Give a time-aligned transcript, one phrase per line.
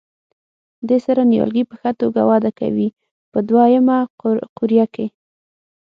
[0.87, 2.87] دې سره نیالګي په ښه توګه وده کوي
[3.31, 3.97] په دوه یمه
[4.57, 5.05] قوریه کې.